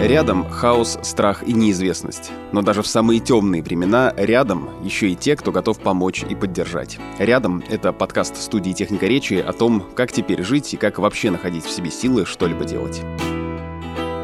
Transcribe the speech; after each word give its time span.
Рядом 0.00 0.46
хаос, 0.50 0.98
страх 1.00 1.42
и 1.48 1.54
неизвестность. 1.54 2.30
Но 2.52 2.60
даже 2.60 2.82
в 2.82 2.86
самые 2.86 3.18
темные 3.18 3.62
времена 3.62 4.12
рядом 4.14 4.68
еще 4.84 5.08
и 5.08 5.16
те, 5.16 5.36
кто 5.36 5.52
готов 5.52 5.78
помочь 5.78 6.22
и 6.28 6.34
поддержать. 6.34 6.98
Рядом— 7.18 7.64
это 7.70 7.94
подкаст 7.94 8.36
студии 8.36 8.72
«Техника 8.72 9.06
речи» 9.06 9.34
о 9.34 9.54
том, 9.54 9.82
как 9.94 10.12
теперь 10.12 10.42
жить 10.42 10.74
и 10.74 10.76
как 10.76 10.98
вообще 10.98 11.30
находить 11.30 11.64
в 11.64 11.70
себе 11.70 11.90
силы 11.90 12.26
что-либо 12.26 12.66
делать. 12.66 13.00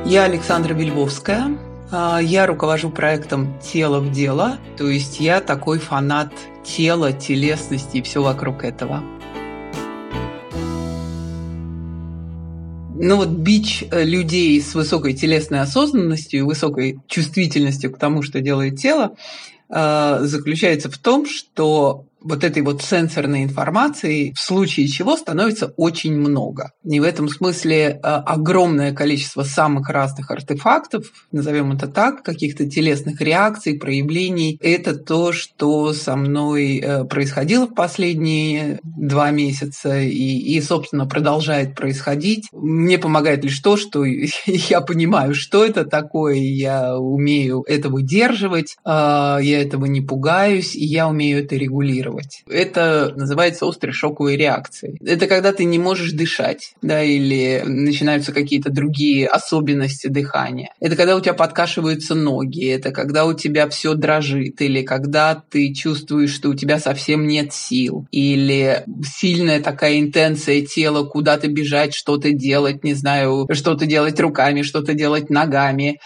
Я 0.04 0.24
Александра 0.24 0.74
Вельвовская. 0.74 1.56
А, 1.90 2.18
я 2.18 2.46
руковожу 2.46 2.90
проектом 2.90 3.58
«Тело 3.60 4.00
в 4.00 4.12
дело», 4.12 4.58
то 4.76 4.90
есть 4.90 5.20
я 5.20 5.40
такой 5.40 5.78
фанат 5.78 6.32
тела, 6.64 7.12
телесности 7.12 7.96
и 7.96 8.02
все 8.02 8.22
вокруг 8.22 8.62
этого. 8.62 9.02
Ну 12.94 13.16
вот 13.16 13.28
бич 13.28 13.84
э, 13.90 14.04
людей 14.04 14.60
с 14.60 14.74
высокой 14.74 15.14
телесной 15.14 15.60
осознанностью 15.60 16.40
и 16.40 16.42
высокой 16.42 17.00
чувствительностью 17.08 17.90
к 17.90 17.98
тому, 17.98 18.22
что 18.22 18.40
делает 18.40 18.78
тело, 18.78 19.16
э, 19.68 20.18
заключается 20.22 20.90
в 20.90 20.98
том, 20.98 21.26
что 21.26 22.04
вот 22.24 22.44
этой 22.44 22.62
вот 22.62 22.82
сенсорной 22.82 23.44
информации, 23.44 24.32
в 24.36 24.40
случае 24.40 24.88
чего 24.88 25.16
становится 25.16 25.72
очень 25.76 26.14
много. 26.14 26.72
И 26.84 27.00
в 27.00 27.02
этом 27.02 27.28
смысле 27.28 27.76
э, 27.76 27.98
огромное 28.00 28.92
количество 28.92 29.42
самых 29.42 29.88
разных 29.88 30.30
артефактов, 30.30 31.06
назовем 31.30 31.72
это 31.72 31.88
так, 31.88 32.22
каких-то 32.22 32.68
телесных 32.68 33.20
реакций, 33.20 33.78
проявлений. 33.78 34.58
Это 34.60 34.94
то, 34.94 35.32
что 35.32 35.92
со 35.92 36.16
мной 36.16 36.78
э, 36.78 37.04
происходило 37.04 37.66
в 37.66 37.74
последние 37.74 38.78
два 38.82 39.30
месяца 39.30 39.98
и, 40.00 40.10
и 40.12 40.60
собственно, 40.60 41.06
продолжает 41.06 41.74
происходить. 41.74 42.48
Мне 42.52 42.98
помогает 42.98 43.44
лишь 43.44 43.58
то, 43.60 43.76
что 43.76 44.04
я 44.46 44.80
понимаю, 44.80 45.34
что 45.34 45.64
это 45.64 45.84
такое, 45.84 46.36
я 46.36 46.98
умею 46.98 47.64
это 47.66 47.88
выдерживать, 47.88 48.76
э, 48.84 48.88
я 48.88 49.62
этого 49.62 49.86
не 49.86 50.00
пугаюсь, 50.00 50.74
и 50.74 50.84
я 50.84 51.08
умею 51.08 51.44
это 51.44 51.56
регулировать 51.56 52.11
реагировать. 52.12 52.42
Это 52.48 53.12
называется 53.16 53.66
острой 53.66 53.92
шоковой 53.92 54.36
реакцией. 54.36 54.98
Это 55.04 55.26
когда 55.26 55.52
ты 55.52 55.64
не 55.64 55.78
можешь 55.78 56.12
дышать, 56.12 56.74
да, 56.82 57.02
или 57.02 57.62
начинаются 57.64 58.32
какие-то 58.32 58.70
другие 58.70 59.26
особенности 59.26 60.08
дыхания. 60.08 60.70
Это 60.80 60.96
когда 60.96 61.16
у 61.16 61.20
тебя 61.20 61.34
подкашиваются 61.34 62.14
ноги, 62.14 62.66
это 62.68 62.90
когда 62.90 63.24
у 63.24 63.34
тебя 63.34 63.68
все 63.68 63.94
дрожит, 63.94 64.60
или 64.60 64.82
когда 64.82 65.42
ты 65.50 65.72
чувствуешь, 65.74 66.32
что 66.32 66.50
у 66.50 66.54
тебя 66.54 66.78
совсем 66.78 67.26
нет 67.26 67.52
сил, 67.52 68.06
или 68.10 68.84
сильная 69.04 69.60
такая 69.60 69.98
интенция 69.98 70.62
тела, 70.62 71.04
куда-то 71.04 71.48
бежать, 71.48 71.94
что-то 71.94 72.32
делать, 72.32 72.84
не 72.84 72.94
знаю, 72.94 73.48
что-то 73.52 73.86
делать 73.86 74.18
руками, 74.20 74.62
что-то 74.62 74.94
делать 74.94 75.30
ногами, 75.30 76.00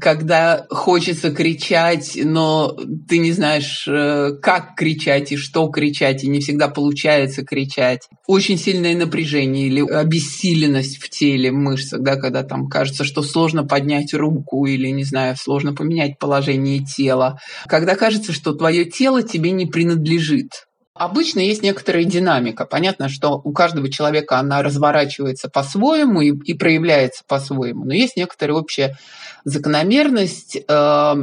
когда 0.00 0.66
хочется 0.70 1.30
кричать, 1.30 2.18
но 2.22 2.76
ты 3.08 3.18
не 3.18 3.32
знаешь, 3.32 3.86
э, 3.88 4.32
как 4.40 4.74
кричать 4.74 5.32
и 5.32 5.36
что 5.42 5.68
кричать, 5.68 6.24
и 6.24 6.28
не 6.28 6.40
всегда 6.40 6.68
получается 6.68 7.44
кричать. 7.44 8.08
Очень 8.26 8.58
сильное 8.58 8.96
напряжение 8.96 9.66
или 9.66 9.80
обессиленность 9.80 10.98
в 10.98 11.10
теле, 11.10 11.50
в 11.50 11.54
мышцах, 11.54 12.00
да, 12.00 12.16
когда 12.16 12.42
там 12.42 12.68
кажется, 12.68 13.04
что 13.04 13.22
сложно 13.22 13.64
поднять 13.64 14.14
руку 14.14 14.66
или, 14.66 14.88
не 14.88 15.04
знаю, 15.04 15.36
сложно 15.36 15.74
поменять 15.74 16.18
положение 16.18 16.84
тела. 16.84 17.38
Когда 17.66 17.96
кажется, 17.96 18.32
что 18.32 18.54
твое 18.54 18.84
тело 18.84 19.22
тебе 19.22 19.50
не 19.50 19.66
принадлежит. 19.66 20.66
Обычно 20.94 21.40
есть 21.40 21.62
некоторая 21.62 22.04
динамика. 22.04 22.66
Понятно, 22.66 23.08
что 23.08 23.40
у 23.42 23.52
каждого 23.52 23.90
человека 23.90 24.38
она 24.38 24.62
разворачивается 24.62 25.48
по-своему 25.48 26.20
и, 26.20 26.32
и 26.44 26.52
проявляется 26.52 27.24
по-своему. 27.26 27.84
Но 27.84 27.94
есть 27.94 28.16
некоторая 28.16 28.58
общая 28.58 28.96
закономерность. 29.44 30.58
Э, 30.68 31.14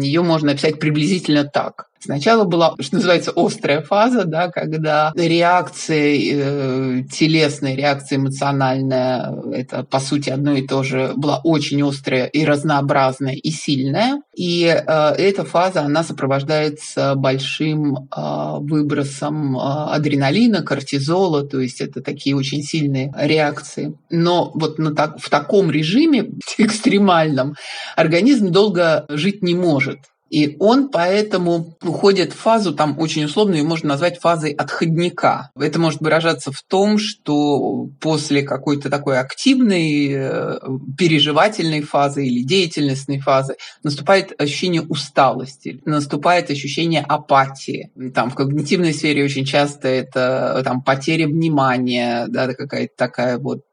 Ее 0.00 0.22
можно 0.22 0.52
описать 0.52 0.78
приблизительно 0.78 1.44
так. 1.44 1.88
Сначала 2.00 2.44
была, 2.44 2.74
что 2.80 2.96
называется, 2.96 3.32
острая 3.34 3.82
фаза, 3.82 4.24
да, 4.24 4.48
когда 4.48 5.12
реакция 5.16 6.16
э, 6.16 7.02
телесная, 7.10 7.74
реакция 7.74 8.18
эмоциональная, 8.18 9.34
это 9.52 9.82
по 9.82 9.98
сути 9.98 10.30
одно 10.30 10.54
и 10.54 10.66
то 10.66 10.82
же, 10.82 11.12
была 11.16 11.40
очень 11.42 11.82
острая 11.82 12.26
и 12.26 12.44
разнообразная 12.44 13.34
и 13.34 13.50
сильная. 13.50 14.22
И 14.36 14.64
э, 14.64 15.14
эта 15.18 15.44
фаза, 15.44 15.82
она 15.82 16.04
сопровождается 16.04 17.14
большим 17.16 17.96
э, 17.96 18.56
выбросом 18.60 19.56
э, 19.56 19.60
адреналина, 19.60 20.62
кортизола, 20.62 21.42
то 21.42 21.60
есть 21.60 21.80
это 21.80 22.00
такие 22.00 22.36
очень 22.36 22.62
сильные 22.62 23.12
реакции. 23.16 23.98
Но 24.10 24.52
вот 24.54 24.78
на 24.78 24.94
так, 24.94 25.18
в 25.20 25.28
таком 25.28 25.70
режиме 25.70 26.30
экстремальном 26.58 27.56
организм 27.96 28.52
долго 28.52 29.04
жить 29.08 29.42
не 29.42 29.54
может. 29.54 29.98
И 30.30 30.56
он 30.58 30.90
поэтому 30.90 31.76
уходит 31.82 32.32
в 32.32 32.36
фазу, 32.36 32.74
там 32.74 32.98
очень 32.98 33.24
условно 33.24 33.54
ее 33.54 33.64
можно 33.64 33.88
назвать 33.88 34.20
фазой 34.20 34.52
отходника. 34.52 35.50
Это 35.58 35.78
может 35.78 36.00
выражаться 36.00 36.52
в 36.52 36.62
том, 36.62 36.98
что 36.98 37.88
после 38.00 38.42
какой-то 38.42 38.90
такой 38.90 39.18
активной, 39.18 40.12
э, 40.12 40.58
переживательной 40.96 41.82
фазы 41.82 42.26
или 42.26 42.42
деятельностной 42.42 43.20
фазы 43.20 43.56
наступает 43.82 44.38
ощущение 44.40 44.82
усталости, 44.82 45.80
наступает 45.84 46.50
ощущение 46.50 47.02
апатии. 47.02 47.90
Там 48.14 48.30
в 48.30 48.34
когнитивной 48.34 48.92
сфере 48.92 49.24
очень 49.24 49.44
часто 49.44 49.88
это 49.88 50.60
там, 50.64 50.82
потеря 50.82 51.26
внимания, 51.26 52.26
да, 52.28 52.52
какая-то 52.54 52.92
такая 52.96 53.38
вот 53.38 53.60
Э, 53.60 53.67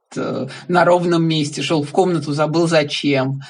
на 0.67 0.85
ровном 0.85 1.27
месте, 1.27 1.61
шел 1.61 1.83
в 1.83 1.91
комнату, 1.91 2.33
забыл 2.33 2.67
зачем, 2.67 3.41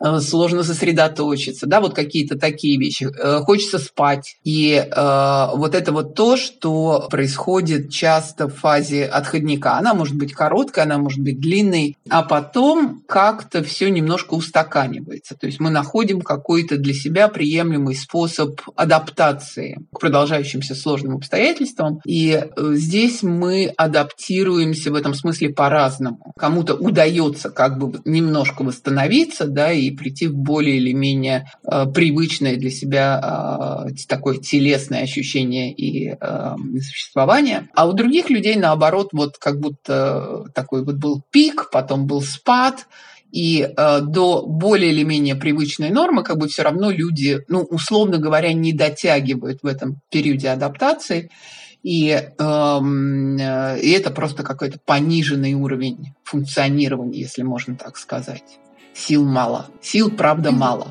э, 0.00 0.20
сложно 0.20 0.62
сосредоточиться, 0.62 1.66
да, 1.66 1.80
вот 1.80 1.94
какие-то 1.94 2.38
такие 2.38 2.78
вещи. 2.78 3.04
Э, 3.04 3.40
хочется 3.40 3.78
спать. 3.78 4.36
И 4.44 4.74
э, 4.74 5.46
вот 5.54 5.74
это 5.74 5.92
вот 5.92 6.14
то, 6.14 6.36
что 6.36 7.08
происходит 7.10 7.90
часто 7.90 8.48
в 8.48 8.54
фазе 8.54 9.04
отходника. 9.04 9.76
Она 9.76 9.94
может 9.94 10.16
быть 10.16 10.32
короткой, 10.32 10.84
она 10.84 10.98
может 10.98 11.20
быть 11.20 11.40
длинной, 11.40 11.96
а 12.08 12.22
потом 12.22 13.02
как-то 13.06 13.62
все 13.62 13.90
немножко 13.90 14.34
устаканивается. 14.34 15.36
То 15.36 15.46
есть 15.46 15.60
мы 15.60 15.70
находим 15.70 16.20
какой-то 16.20 16.76
для 16.76 16.94
себя 16.94 17.28
приемлемый 17.28 17.94
способ 17.94 18.60
адаптации 18.76 19.78
к 19.92 20.00
продолжающимся 20.00 20.74
сложным 20.74 21.16
обстоятельствам. 21.16 22.00
И 22.06 22.44
здесь 22.56 23.22
мы 23.22 23.72
адаптируемся 23.76 24.90
в 24.90 24.94
этом 24.94 25.14
смысле 25.14 25.50
по-разному 25.50 26.01
по-разному. 26.02 26.32
Кому-то 26.36 26.74
удается 26.74 27.50
как 27.50 27.78
бы 27.78 28.00
немножко 28.04 28.62
восстановиться, 28.62 29.46
да, 29.46 29.72
и 29.72 29.90
прийти 29.90 30.26
в 30.26 30.34
более 30.34 30.76
или 30.76 30.92
менее 30.92 31.46
э, 31.64 31.86
привычное 31.86 32.56
для 32.56 32.70
себя 32.70 33.86
э, 33.88 33.94
такое 34.08 34.38
телесное 34.38 35.02
ощущение 35.02 35.72
и 35.72 36.14
э, 36.18 36.56
существование. 36.80 37.68
А 37.74 37.86
у 37.86 37.92
других 37.92 38.30
людей, 38.30 38.56
наоборот, 38.56 39.10
вот 39.12 39.38
как 39.38 39.60
будто 39.60 40.44
такой 40.54 40.84
вот 40.84 40.96
был 40.96 41.22
пик, 41.30 41.70
потом 41.70 42.06
был 42.06 42.22
спад, 42.22 42.86
и 43.30 43.66
э, 43.66 44.00
до 44.02 44.44
более 44.46 44.92
или 44.92 45.04
менее 45.04 45.34
привычной 45.34 45.88
нормы 45.88 46.22
как 46.22 46.36
бы 46.36 46.48
все 46.48 46.62
равно 46.62 46.90
люди, 46.90 47.40
ну, 47.48 47.62
условно 47.62 48.18
говоря, 48.18 48.52
не 48.52 48.74
дотягивают 48.74 49.62
в 49.62 49.66
этом 49.66 50.00
периоде 50.10 50.50
адаптации. 50.50 51.30
И, 51.82 52.10
эм, 52.10 53.36
э, 53.36 53.80
и 53.80 53.90
это 53.90 54.10
просто 54.10 54.44
какой-то 54.44 54.78
пониженный 54.84 55.54
уровень 55.54 56.14
функционирования, 56.22 57.18
если 57.18 57.42
можно 57.42 57.76
так 57.76 57.96
сказать. 57.96 58.58
Сил 58.94 59.24
мало. 59.24 59.66
Сил, 59.80 60.10
правда, 60.10 60.52
мало. 60.52 60.88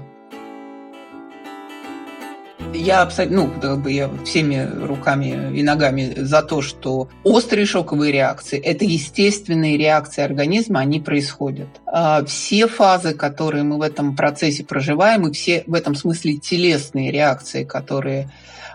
Я 2.74 3.02
абсолютно, 3.02 3.38
ну, 3.38 3.60
как 3.60 3.82
бы 3.82 3.92
я 3.92 4.10
всеми 4.26 4.66
руками 4.86 5.58
и 5.58 5.62
ногами 5.62 6.14
за 6.16 6.42
то, 6.42 6.62
что 6.62 7.10
острые 7.24 7.66
шоковые 7.66 8.14
реакции– 8.14 8.60
это 8.64 8.86
естественные 8.86 9.78
реакции 9.78 10.24
организма, 10.24 10.80
они 10.80 11.02
происходят. 11.02 11.68
А 11.86 12.24
все 12.26 12.68
фазы, 12.68 13.14
которые 13.14 13.64
мы 13.64 13.78
в 13.78 13.82
этом 13.82 14.16
процессе 14.16 14.64
проживаем, 14.64 15.28
и 15.28 15.34
все 15.34 15.64
в 15.68 15.74
этом 15.74 15.96
смысле 15.96 16.38
телесные 16.38 17.12
реакции, 17.12 17.66
которые 17.66 18.32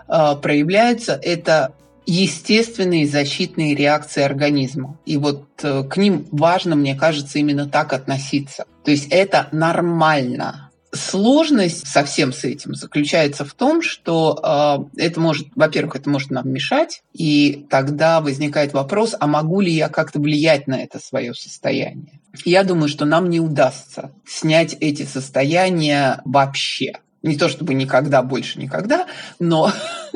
а, 0.07 0.35
проявляются, 0.35 1.19
это 1.21 1.73
естественные 2.07 3.05
защитные 3.05 3.75
реакции 3.75 4.23
организма. 4.23 4.97
И 5.05 5.17
вот 5.17 5.45
э, 5.61 5.83
к 5.83 5.97
ним 5.97 6.25
важно, 6.31 6.75
мне 6.75 6.95
кажется, 6.95 7.37
именно 7.37 7.67
так 7.67 7.91
относиться. 7.93 8.65
То 8.83 8.91
есть 8.91 9.07
это 9.11 9.49
нормально. 9.51 10.71
Сложность 10.93 11.85
совсем 11.85 12.31
с 12.31 12.45
этим 12.45 12.73
заключается 12.73 13.43
в 13.43 13.53
том, 13.53 13.81
что 13.81 14.89
э, 14.95 15.01
это 15.01 15.19
может, 15.19 15.49
во-первых, 15.53 15.97
это 15.97 16.09
может 16.09 16.31
нам 16.31 16.49
мешать, 16.49 17.03
и 17.13 17.67
тогда 17.69 18.21
возникает 18.21 18.71
вопрос, 18.71 19.13
а 19.19 19.27
могу 19.27 19.59
ли 19.59 19.71
я 19.71 19.89
как-то 19.89 20.19
влиять 20.19 20.65
на 20.65 20.81
это 20.81 20.99
свое 20.99 21.33
состояние? 21.33 22.21
Я 22.45 22.63
думаю, 22.63 22.87
что 22.87 23.03
нам 23.03 23.29
не 23.29 23.41
удастся 23.41 24.11
снять 24.25 24.77
эти 24.79 25.03
состояния 25.03 26.21
вообще. 26.23 26.93
Не 27.23 27.35
то 27.35 27.49
чтобы 27.49 27.73
никогда, 27.73 28.21
больше 28.21 28.59
никогда, 28.59 29.07
но 29.39 29.71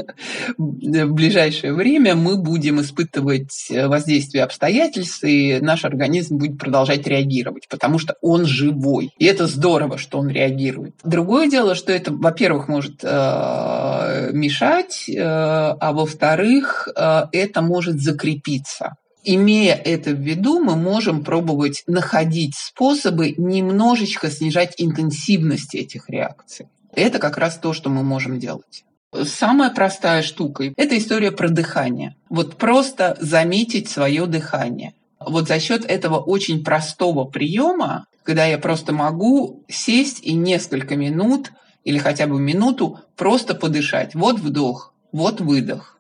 в 0.58 1.12
ближайшее 1.14 1.74
время 1.74 2.16
мы 2.16 2.38
будем 2.38 2.80
испытывать 2.82 3.68
воздействие 3.70 4.44
обстоятельств, 4.44 5.24
и 5.24 5.60
наш 5.62 5.84
организм 5.86 6.38
будет 6.38 6.58
продолжать 6.60 7.08
реагировать, 7.08 7.68
потому 7.70 8.00
что 8.00 8.16
он 8.22 8.46
живой. 8.46 9.12
И 9.18 9.26
это 9.26 9.48
здорово, 9.48 9.98
что 9.98 10.20
он 10.20 10.30
реагирует. 10.30 10.96
Другое 11.04 11.50
дело, 11.50 11.76
что 11.76 11.92
это, 11.92 12.14
во-первых, 12.14 12.68
может 12.68 13.04
э, 13.04 14.30
мешать, 14.34 15.10
э, 15.10 15.22
а 15.22 15.92
во-вторых, 15.94 16.88
э, 16.96 17.24
это 17.32 17.62
может 17.62 18.00
закрепиться. 18.02 18.96
Имея 19.24 19.76
это 19.76 20.12
в 20.12 20.20
виду, 20.20 20.60
мы 20.60 20.76
можем 20.76 21.24
пробовать 21.24 21.84
находить 21.86 22.56
способы 22.56 23.36
немножечко 23.38 24.32
снижать 24.32 24.74
интенсивность 24.78 25.76
этих 25.76 26.10
реакций. 26.10 26.68
Это 26.94 27.20
как 27.20 27.38
раз 27.38 27.58
то, 27.58 27.74
что 27.74 27.90
мы 27.90 28.04
можем 28.04 28.40
делать. 28.40 28.84
Самая 29.24 29.72
простая 29.72 30.22
штука– 30.22 30.72
это 30.78 30.98
история 30.98 31.32
про 31.32 31.50
дыхание. 31.50 32.16
Вот 32.30 32.56
просто 32.56 33.18
заметить 33.20 33.90
свое 33.90 34.26
дыхание. 34.26 34.94
Вот 35.20 35.48
за 35.48 35.60
счет 35.60 35.86
этого 35.86 36.18
очень 36.18 36.64
простого 36.64 37.26
приема, 37.26 38.06
когда 38.24 38.46
я 38.46 38.58
просто 38.58 38.94
могу 38.94 39.64
сесть 39.68 40.22
и 40.22 40.34
несколько 40.34 40.96
минут 40.96 41.52
или 41.84 41.98
хотя 41.98 42.28
бы 42.28 42.40
минуту 42.40 43.00
просто 43.16 43.54
подышать. 43.54 44.16
Вот 44.16 44.40
вдох, 44.40 44.94
вот 45.12 45.42
выдох 45.42 45.92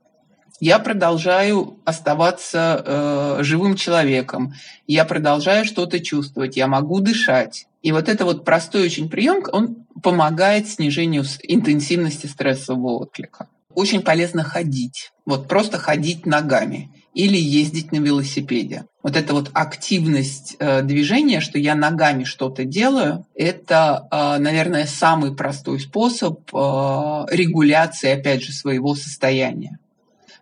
я 0.61 0.77
продолжаю 0.77 1.79
оставаться 1.85 2.83
э, 2.85 3.43
живым 3.43 3.75
человеком, 3.75 4.53
я 4.85 5.05
продолжаю 5.05 5.65
что-то 5.65 5.99
чувствовать, 5.99 6.55
я 6.55 6.67
могу 6.67 6.99
дышать. 6.99 7.65
И 7.81 7.91
вот 7.91 8.09
это 8.09 8.25
вот 8.25 8.45
простой 8.45 8.83
очень 8.83 9.09
прием, 9.09 9.43
он 9.51 9.85
помогает 10.01 10.67
снижению 10.67 11.23
интенсивности 11.43 12.27
стрессового 12.27 12.99
отклика. 12.99 13.47
Очень 13.73 14.01
полезно 14.01 14.43
ходить, 14.43 15.11
вот 15.25 15.47
просто 15.47 15.77
ходить 15.77 16.25
ногами 16.25 16.91
или 17.13 17.37
ездить 17.37 17.91
на 17.91 17.97
велосипеде. 17.97 18.85
Вот 19.01 19.15
эта 19.15 19.33
вот 19.33 19.49
активность 19.53 20.55
э, 20.59 20.81
движения, 20.81 21.39
что 21.39 21.57
я 21.57 21.75
ногами 21.75 22.23
что-то 22.23 22.65
делаю, 22.65 23.25
это, 23.33 24.07
э, 24.11 24.37
наверное, 24.39 24.85
самый 24.85 25.33
простой 25.35 25.79
способ 25.79 26.41
э, 26.53 26.57
регуляции, 27.31 28.11
опять 28.11 28.43
же, 28.43 28.51
своего 28.51 28.95
состояния 28.95 29.79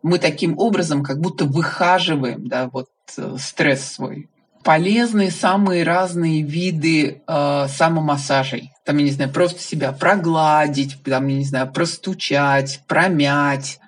мы 0.01 0.19
таким 0.19 0.57
образом 0.57 1.03
как 1.03 1.19
будто 1.19 1.45
выхаживаем 1.45 2.47
да, 2.47 2.69
вот, 2.69 2.89
э, 3.17 3.35
стресс 3.39 3.83
свой. 3.83 4.29
Полезны 4.63 5.31
самые 5.31 5.83
разные 5.83 6.41
виды 6.41 7.21
э, 7.25 7.67
самомассажей. 7.69 8.71
Там, 8.83 8.97
я 8.97 9.05
не 9.05 9.11
знаю, 9.11 9.31
просто 9.31 9.61
себя 9.61 9.91
прогладить, 9.91 10.97
там, 11.03 11.27
я 11.27 11.37
не 11.37 11.45
знаю, 11.45 11.71
простучать, 11.71 12.81
промять, 12.87 13.79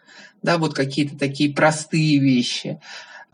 да, 0.41 0.57
вот 0.57 0.73
какие-то 0.73 1.17
такие 1.17 1.53
простые 1.53 2.19
вещи. 2.19 2.79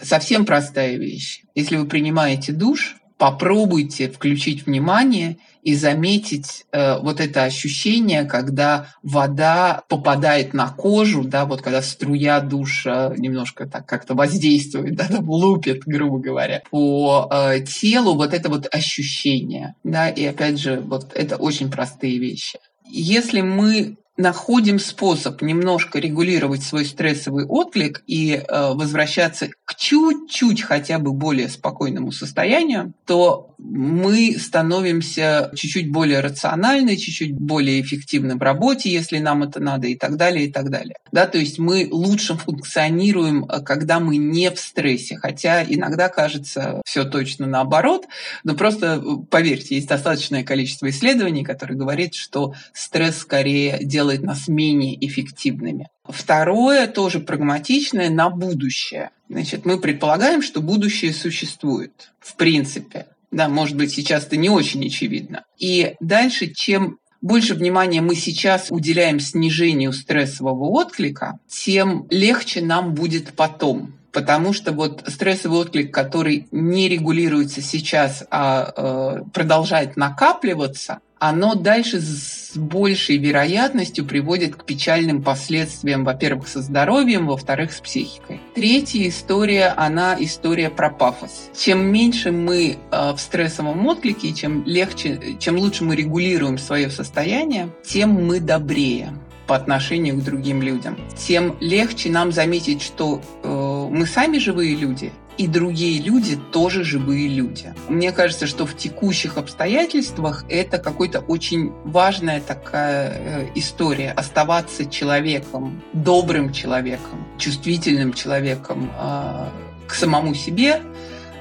Совсем 0.01 0.45
простая 0.45 0.95
вещь. 0.97 1.43
Если 1.55 1.75
вы 1.75 1.87
принимаете 1.87 2.51
душ, 2.51 2.97
попробуйте 3.17 4.09
включить 4.09 4.65
внимание 4.65 5.37
и 5.63 5.75
заметить 5.75 6.65
э, 6.71 6.99
вот 6.99 7.19
это 7.19 7.43
ощущение, 7.43 8.23
когда 8.23 8.87
вода 9.03 9.83
попадает 9.89 10.53
на 10.53 10.69
кожу, 10.69 11.23
да, 11.23 11.45
вот 11.45 11.61
когда 11.61 11.81
струя 11.81 12.39
душа 12.39 13.13
немножко 13.17 13.65
так 13.65 13.85
как-то 13.85 14.13
воздействует, 14.13 14.95
да, 14.95 15.07
там 15.07 15.29
лупит, 15.29 15.83
грубо 15.85 16.19
говоря, 16.19 16.61
по 16.69 17.27
э, 17.29 17.61
телу, 17.61 18.15
вот 18.15 18.33
это 18.33 18.49
вот 18.49 18.67
ощущение, 18.73 19.75
да, 19.83 20.09
и 20.09 20.23
опять 20.25 20.59
же, 20.59 20.79
вот 20.79 21.11
это 21.13 21.35
очень 21.35 21.69
простые 21.69 22.19
вещи. 22.19 22.59
Если 22.89 23.41
мы 23.41 23.97
находим 24.17 24.79
способ 24.79 25.41
немножко 25.43 25.99
регулировать 25.99 26.63
свой 26.63 26.85
стрессовый 26.85 27.45
отклик 27.45 28.03
и 28.07 28.33
э, 28.33 28.73
возвращаться 28.73 29.49
к 29.63 29.75
чуть-чуть 29.75 30.63
хотя 30.63 30.97
бы 30.97 31.13
более 31.13 31.49
спокойному 31.49 32.11
состоянию, 32.11 32.93
то 33.05 33.53
мы 33.59 34.35
становимся 34.39 35.51
чуть-чуть 35.55 35.91
более 35.91 36.21
рациональны, 36.21 36.97
чуть-чуть 36.97 37.33
более 37.33 37.79
эффективны 37.81 38.35
в 38.35 38.41
работе, 38.41 38.91
если 38.91 39.19
нам 39.19 39.43
это 39.43 39.59
надо, 39.59 39.87
и 39.87 39.95
так 39.95 40.17
далее, 40.17 40.47
и 40.47 40.51
так 40.51 40.69
далее. 40.71 40.95
Да, 41.11 41.27
то 41.27 41.37
есть 41.37 41.59
мы 41.59 41.87
лучше 41.89 42.35
функционируем, 42.35 43.45
э, 43.45 43.61
когда 43.61 43.99
мы 43.99 44.17
не 44.17 44.49
в 44.49 44.59
стрессе, 44.59 45.17
хотя 45.17 45.63
иногда 45.63 46.09
кажется 46.09 46.81
все 46.85 47.03
точно 47.03 47.45
наоборот, 47.45 48.07
но 48.43 48.55
просто 48.55 48.99
э, 49.03 49.25
поверьте, 49.29 49.75
есть 49.75 49.87
достаточное 49.87 50.43
количество 50.43 50.89
исследований, 50.89 51.43
которые 51.43 51.77
говорят, 51.77 52.15
что 52.15 52.55
стресс 52.73 53.19
скорее 53.19 53.77
делает 53.83 54.06
нас 54.15 54.47
менее 54.47 54.95
эффективными. 55.05 55.89
Второе, 56.05 56.87
тоже 56.87 57.19
прагматичное, 57.19 58.09
на 58.09 58.29
будущее. 58.29 59.11
Значит, 59.29 59.65
мы 59.65 59.79
предполагаем, 59.79 60.41
что 60.41 60.61
будущее 60.61 61.13
существует, 61.13 62.11
в 62.19 62.35
принципе. 62.35 63.07
Да, 63.31 63.49
может 63.49 63.75
быть, 63.75 63.91
сейчас 63.91 64.25
это 64.25 64.37
не 64.37 64.49
очень 64.49 64.85
очевидно. 64.85 65.43
И 65.57 65.95
дальше, 65.99 66.47
чем 66.53 66.97
больше 67.21 67.55
внимания 67.55 68.01
мы 68.01 68.15
сейчас 68.15 68.67
уделяем 68.69 69.19
снижению 69.19 69.91
стрессового 69.91 70.65
отклика, 70.69 71.39
тем 71.47 72.07
легче 72.09 72.61
нам 72.61 72.93
будет 72.93 73.33
потом. 73.33 73.93
Потому 74.13 74.53
что 74.53 74.71
вот 74.71 75.03
стрессовый 75.07 75.59
отклик, 75.59 75.93
который 75.93 76.47
не 76.51 76.87
регулируется 76.87 77.61
сейчас, 77.61 78.23
а 78.31 78.73
э, 78.75 79.29
продолжает 79.33 79.95
накапливаться, 79.95 81.01
оно 81.19 81.55
дальше 81.55 81.99
с 81.99 82.55
большей 82.55 83.17
вероятностью 83.17 84.05
приводит 84.05 84.55
к 84.55 84.65
печальным 84.65 85.21
последствиям, 85.21 86.03
во-первых, 86.03 86.47
со 86.47 86.61
здоровьем, 86.61 87.27
во-вторых, 87.27 87.73
с 87.73 87.79
психикой. 87.79 88.39
Третья 88.55 89.07
история, 89.07 89.73
она 89.77 90.15
история 90.19 90.69
про 90.69 90.89
пафос. 90.89 91.49
Чем 91.55 91.85
меньше 91.85 92.31
мы 92.31 92.77
э, 92.91 93.11
в 93.13 93.19
стрессовом 93.19 93.85
отклике, 93.85 94.33
чем 94.33 94.63
легче, 94.65 95.37
чем 95.39 95.57
лучше 95.57 95.83
мы 95.83 95.95
регулируем 95.95 96.57
свое 96.57 96.89
состояние, 96.89 97.69
тем 97.85 98.11
мы 98.11 98.39
добрее 98.39 99.13
по 99.47 99.55
отношению 99.55 100.17
к 100.17 100.23
другим 100.23 100.61
людям. 100.61 100.97
Тем 101.15 101.55
легче 101.61 102.09
нам 102.09 102.31
заметить, 102.31 102.81
что 102.81 103.21
э, 103.43 103.87
мы 103.89 104.05
сами 104.05 104.37
живые 104.37 104.75
люди, 104.75 105.11
и 105.37 105.47
другие 105.47 106.01
люди 106.01 106.37
тоже 106.51 106.83
живые 106.83 107.27
люди. 107.27 107.73
Мне 107.89 108.11
кажется, 108.11 108.47
что 108.47 108.65
в 108.65 108.75
текущих 108.75 109.37
обстоятельствах 109.37 110.45
это 110.49 110.77
какой-то 110.77 111.19
очень 111.19 111.71
важная 111.83 112.41
такая 112.41 113.09
э, 113.09 113.47
история. 113.55 114.11
Оставаться 114.11 114.85
человеком, 114.85 115.81
добрым 115.93 116.51
человеком, 116.51 117.25
чувствительным 117.37 118.13
человеком 118.13 118.91
э, 118.99 119.49
к 119.87 119.93
самому 119.93 120.33
себе, 120.33 120.81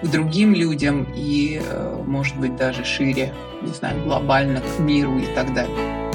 к 0.03 0.07
другим 0.07 0.55
людям 0.55 1.07
и, 1.17 1.61
э, 1.65 2.03
может 2.07 2.37
быть, 2.37 2.57
даже 2.57 2.85
шире, 2.85 3.35
не 3.63 3.73
знаю, 3.73 4.03
глобально 4.05 4.61
к 4.61 4.79
миру 4.79 5.19
и 5.19 5.27
так 5.35 5.53
далее. 5.55 6.06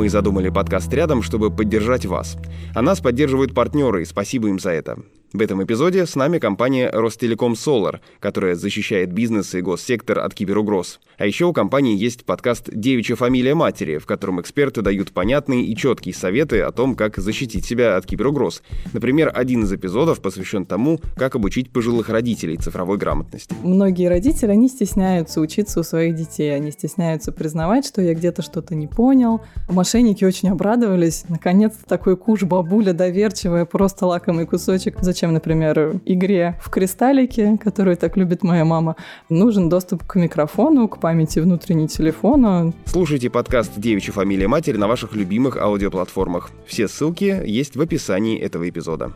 Мы 0.00 0.08
задумали 0.08 0.48
подкаст 0.48 0.90
рядом, 0.94 1.20
чтобы 1.20 1.50
поддержать 1.50 2.06
вас. 2.06 2.38
А 2.74 2.80
нас 2.80 3.00
поддерживают 3.00 3.52
партнеры, 3.52 4.00
и 4.00 4.06
спасибо 4.06 4.48
им 4.48 4.58
за 4.58 4.70
это. 4.70 4.96
В 5.32 5.40
этом 5.40 5.62
эпизоде 5.62 6.06
с 6.06 6.16
нами 6.16 6.40
компания 6.40 6.90
Ростелеком 6.90 7.52
Solar, 7.52 8.00
которая 8.18 8.56
защищает 8.56 9.12
бизнес 9.12 9.54
и 9.54 9.60
госсектор 9.60 10.18
от 10.18 10.34
киберугроз. 10.34 10.98
А 11.18 11.26
еще 11.26 11.44
у 11.44 11.52
компании 11.52 11.96
есть 11.96 12.24
подкаст 12.24 12.68
«Девичья 12.68 13.14
фамилия 13.14 13.54
матери», 13.54 13.98
в 13.98 14.06
котором 14.06 14.40
эксперты 14.40 14.82
дают 14.82 15.12
понятные 15.12 15.66
и 15.66 15.76
четкие 15.76 16.16
советы 16.16 16.62
о 16.62 16.72
том, 16.72 16.96
как 16.96 17.18
защитить 17.18 17.64
себя 17.64 17.96
от 17.96 18.06
киберугроз. 18.06 18.64
Например, 18.92 19.30
один 19.32 19.62
из 19.62 19.72
эпизодов 19.72 20.20
посвящен 20.20 20.66
тому, 20.66 20.98
как 21.14 21.36
обучить 21.36 21.70
пожилых 21.70 22.08
родителей 22.08 22.56
цифровой 22.56 22.98
грамотности. 22.98 23.54
Многие 23.62 24.08
родители, 24.08 24.50
они 24.50 24.68
стесняются 24.68 25.40
учиться 25.40 25.78
у 25.78 25.84
своих 25.84 26.16
детей, 26.16 26.52
они 26.52 26.72
стесняются 26.72 27.30
признавать, 27.30 27.86
что 27.86 28.02
я 28.02 28.14
где-то 28.14 28.42
что-то 28.42 28.74
не 28.74 28.88
понял. 28.88 29.42
Мошенники 29.90 30.24
очень 30.24 30.50
обрадовались. 30.50 31.24
Наконец-то 31.28 31.84
такой 31.84 32.16
куш 32.16 32.44
бабуля 32.44 32.92
доверчивая, 32.92 33.64
просто 33.64 34.06
лакомый 34.06 34.46
кусочек. 34.46 34.96
Зачем 35.00 35.20
чем, 35.20 35.34
например, 35.34 36.00
игре 36.04 36.58
в 36.62 36.70
кристаллике, 36.70 37.58
которую 37.62 37.96
так 37.96 38.16
любит 38.16 38.44
моя 38.44 38.64
мама, 38.64 38.94
нужен 39.28 39.68
доступ 39.68 40.04
к 40.04 40.14
микрофону, 40.14 40.86
к 40.86 41.00
памяти 41.00 41.40
внутренней 41.40 41.88
телефона. 41.88 42.72
Слушайте 42.84 43.30
подкаст 43.30 43.72
«Девичья 43.76 44.12
фамилия 44.12 44.46
матери» 44.46 44.76
на 44.76 44.86
ваших 44.86 45.16
любимых 45.16 45.56
аудиоплатформах. 45.56 46.52
Все 46.66 46.86
ссылки 46.86 47.42
есть 47.44 47.74
в 47.74 47.80
описании 47.80 48.38
этого 48.38 48.68
эпизода. 48.68 49.12